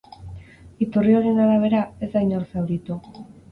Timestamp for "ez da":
2.07-2.25